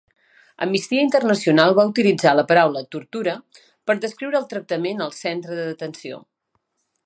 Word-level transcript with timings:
Amnistia 0.65 1.03
Internacional 1.07 1.73
va 1.81 1.85
utilitzar 1.89 2.33
la 2.39 2.45
paraula 2.53 2.83
"tortura" 2.97 3.37
per 3.91 3.99
descriure 4.07 4.41
el 4.43 4.51
tractament 4.55 5.07
al 5.07 5.17
centre 5.23 5.59
de 5.61 5.71
detenció. 5.73 6.23